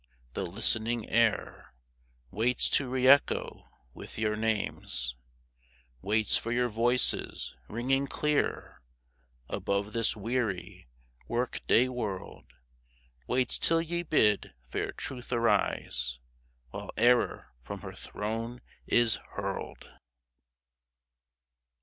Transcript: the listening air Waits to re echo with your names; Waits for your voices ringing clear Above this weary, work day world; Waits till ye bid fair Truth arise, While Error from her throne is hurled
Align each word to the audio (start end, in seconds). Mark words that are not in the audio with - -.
the 0.33 0.43
listening 0.43 1.07
air 1.11 1.75
Waits 2.31 2.69
to 2.69 2.89
re 2.89 3.07
echo 3.07 3.69
with 3.93 4.17
your 4.17 4.35
names; 4.35 5.13
Waits 6.01 6.35
for 6.37 6.51
your 6.51 6.69
voices 6.69 7.55
ringing 7.69 8.07
clear 8.07 8.81
Above 9.47 9.93
this 9.93 10.17
weary, 10.17 10.87
work 11.27 11.61
day 11.67 11.87
world; 11.87 12.47
Waits 13.27 13.59
till 13.59 13.79
ye 13.79 14.01
bid 14.01 14.55
fair 14.71 14.91
Truth 14.91 15.31
arise, 15.31 16.17
While 16.71 16.89
Error 16.97 17.53
from 17.61 17.81
her 17.81 17.93
throne 17.93 18.59
is 18.87 19.17
hurled 19.33 19.87